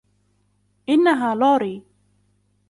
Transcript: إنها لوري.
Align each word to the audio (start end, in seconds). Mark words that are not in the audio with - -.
إنها 0.89 1.35
لوري. 1.35 1.83